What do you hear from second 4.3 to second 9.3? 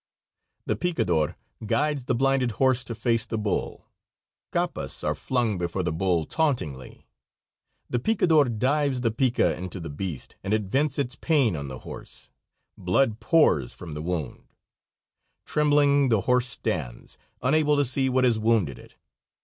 Capas are flung before the bull tauntingly. The picador dives the